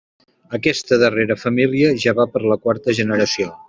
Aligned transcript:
Aquesta 0.57 0.99
darrera 1.03 1.37
família 1.43 1.93
ja 2.07 2.17
va 2.23 2.29
per 2.35 2.47
la 2.53 2.63
quarta 2.67 3.01
generació. 3.03 3.57